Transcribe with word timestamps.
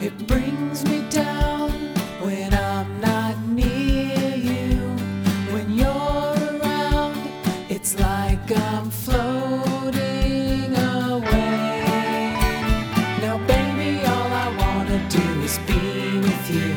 It 0.00 0.16
brings 0.28 0.84
me 0.84 1.02
down 1.10 1.72
when 2.22 2.54
I'm 2.54 3.00
not 3.00 3.36
near 3.48 4.36
you. 4.36 4.78
When 5.52 5.72
you're 5.72 5.88
around, 5.88 7.16
it's 7.68 7.98
like 7.98 8.48
I'm 8.56 8.90
floating 8.90 10.72
away. 10.76 12.32
Now, 13.22 13.38
baby, 13.48 14.06
all 14.06 14.30
I 14.44 14.48
wanna 14.62 15.00
do 15.08 15.26
is 15.42 15.58
be 15.66 16.20
with 16.20 16.48
you. 16.48 16.74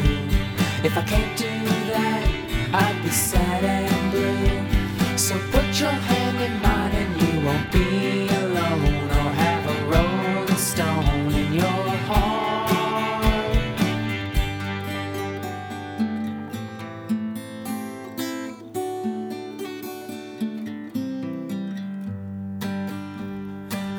If 0.84 0.98
I 0.98 1.04
can't 1.04 1.38
do 1.38 1.54
that, 1.94 2.28
I'd 2.74 3.04
be 3.04 3.10
sad 3.12 3.64
and 3.64 4.12
blue. 4.12 5.18
So 5.18 5.38
put 5.52 5.80
your 5.80 5.94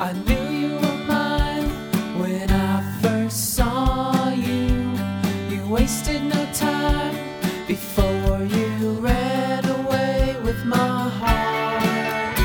I 0.03 0.13
knew 0.15 0.49
you 0.51 0.75
were 0.75 1.05
mine 1.07 1.71
when 2.19 2.51
I 2.51 2.83
first 3.01 3.55
saw 3.55 4.31
you. 4.31 4.99
You 5.49 5.65
wasted 5.69 6.25
no 6.25 6.45
time 6.53 7.15
before 7.69 8.39
you 8.43 8.99
ran 8.99 9.65
away 9.65 10.37
with 10.43 10.65
my 10.65 11.09
heart. 11.21 12.37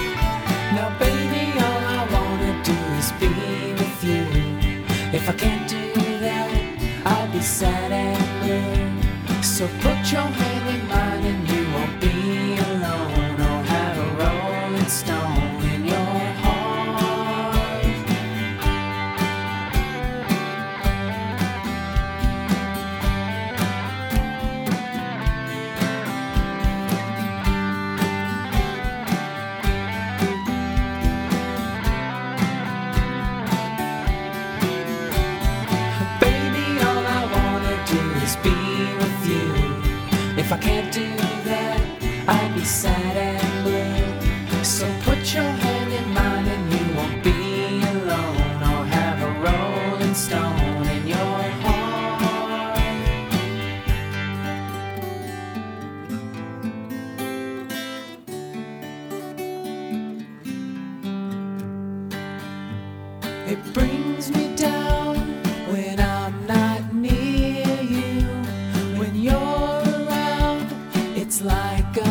Now, 0.77 0.89
baby, 0.99 1.45
all 1.65 1.83
I 1.97 2.07
wanna 2.13 2.53
do 2.63 2.77
is 3.01 3.11
be 3.13 3.27
with 3.81 4.03
you. 4.03 4.23
If 5.17 5.27
I 5.27 5.33
can't 5.33 5.67
do 5.67 5.81
that, 6.25 6.51
I'll 7.05 7.31
be 7.31 7.41
sad 7.41 7.91
and 7.91 8.23
blue. 8.43 9.41
So 9.41 9.67
put 9.81 10.11
your 10.11 10.29
hand 10.37 10.46
be 38.43 38.49
with 39.01 39.27
you. 39.27 39.47
If 40.37 40.51
I 40.51 40.57
can't 40.57 40.91
do 40.93 41.07
that, 41.45 41.81
I'd 42.27 42.53
be 42.55 42.63
sad 42.63 43.17
and 43.17 43.63
blue. 43.63 44.63
So 44.63 44.85
put 45.03 45.33
your 45.33 45.43
hand 45.43 45.93
in 45.93 46.13
mine 46.13 46.47
and 46.47 46.73
you 46.73 46.95
won't 46.95 47.23
be 47.23 47.81
alone 47.93 48.61
or 48.71 48.85
have 48.97 49.17
a 49.23 49.31
rolling 49.45 50.13
stone 50.13 50.87
in 50.87 51.07
your 51.07 51.41
heart. 51.63 52.77
It 63.47 63.73
brings 63.73 64.29
me 64.29 64.55
down 64.57 64.96